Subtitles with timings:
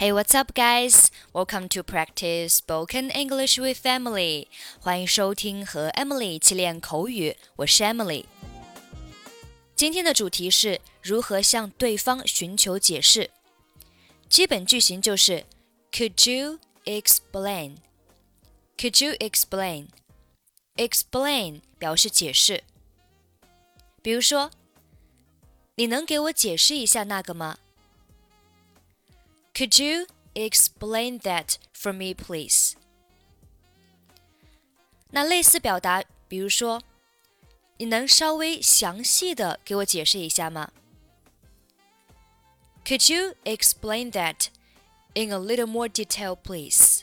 [0.00, 1.10] Hey, what's up, guys?
[1.32, 4.48] Welcome to practice spoken English with Emily.
[4.78, 8.24] 欢迎收听和 Emily 一起练口语，我是 Emily。
[9.74, 13.30] 今天的主题是如何向对方寻求解释。
[14.28, 15.44] 基本句型就是
[15.92, 17.76] Could you explain?
[18.76, 19.86] Could you explain?
[20.76, 22.64] Explain 表示解释。
[24.02, 24.50] 比如说，
[25.76, 27.56] 你能给我解释一下那个吗
[29.53, 32.73] ？Could you explain that for me, please?
[35.11, 36.81] 那类似表达，比如说，
[37.77, 40.71] 你能稍微详细的给我解释一下吗
[42.85, 44.47] ？Could you explain that
[45.13, 47.01] in a little more detail, please?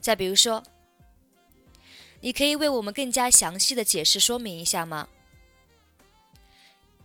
[0.00, 0.62] 再比如说，
[2.20, 5.08] 你可以为我们更加详细的解释说明一下吗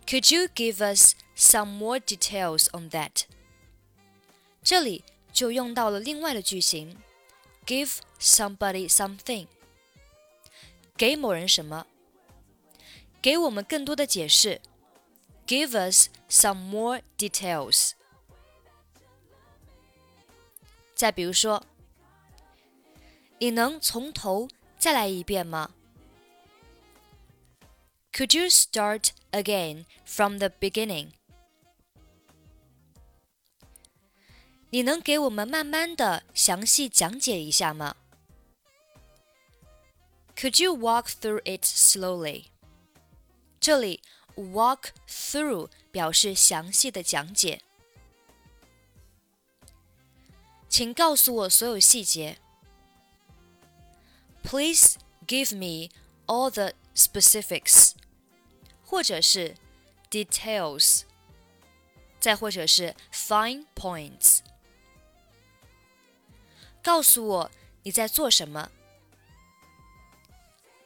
[0.05, 3.23] ？Could you give us some more details on that?
[4.63, 6.97] 这里就用到了另外的句型，
[7.65, 9.47] give somebody something，
[10.97, 11.85] 给某人什么，
[13.21, 14.61] 给我们更多的解释，
[15.47, 17.91] give us some more details。
[20.93, 21.63] 再比如说，
[23.37, 25.71] 你能从头再来一遍吗
[28.13, 31.11] ？Could you start again from the beginning?
[34.71, 37.95] 你能给我们慢慢的详细讲解一下吗？
[40.35, 42.45] Could you walk through it slowly?
[43.59, 44.01] 这里
[44.35, 47.61] walk through 表示详细的讲解。
[50.69, 52.37] 请告诉我所有细节。
[54.43, 55.89] Please give me
[56.27, 57.93] all the specifics.
[58.93, 59.55] 或者是
[60.09, 61.03] details，
[62.19, 64.39] 再或者是 fine points。
[66.81, 67.51] 告诉我
[67.83, 68.71] 你在做什么。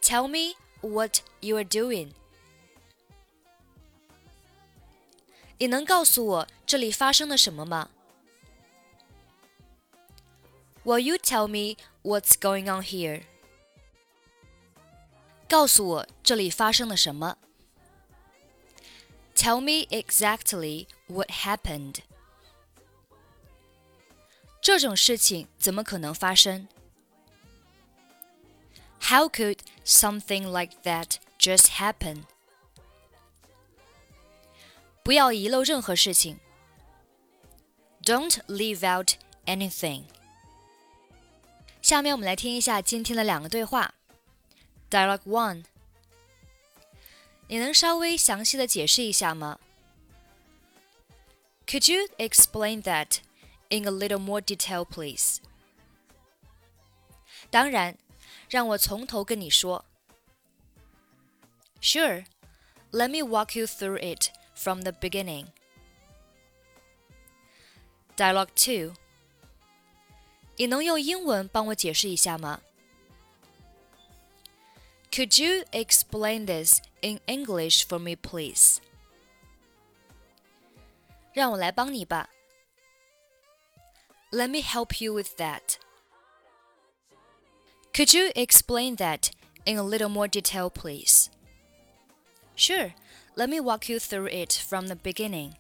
[0.01, 2.11] Tell me what you are doing。
[5.59, 7.89] 你能告诉我这里发生了什么吗？
[10.83, 13.23] Will you tell me what's going on here？
[15.47, 17.37] 告诉我这里发生了什么。
[19.37, 21.99] Tell me exactly what happened.
[24.61, 26.67] 这种事情怎么可能发生？
[29.01, 32.23] How could something like that just happen?
[35.03, 36.39] 不要遗漏任何事情。
[38.03, 40.05] Don't leave out anything.
[41.81, 43.93] 下面我们来听一下今天的两个对话。
[44.89, 45.65] Dialogue one.
[47.47, 49.59] 你能稍微详细的解释一下吗？
[51.67, 53.19] Could you explain that
[53.69, 55.37] in a little more detail, please？
[57.49, 57.97] 当然，
[58.49, 59.85] 让我从头跟你说。
[61.81, 62.25] Sure,
[62.91, 65.47] let me walk you through it from the beginning.
[68.15, 68.95] Dialogue two.
[70.55, 72.61] 你能用英文帮我解释一下吗
[75.17, 78.79] ？could you explain this in English for me, please?
[81.33, 82.29] 让我来帮你吧。
[84.31, 85.77] Let me help you with that.
[87.93, 89.29] Could you explain that
[89.65, 91.29] in a little more detail, please?
[92.55, 92.93] Sure.
[93.35, 95.55] Let me walk you through it from the beginning.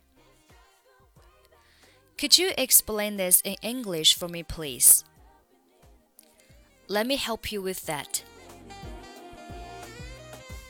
[2.17, 5.03] Could you explain this in English for me, please?
[6.87, 8.23] Let me help you with that.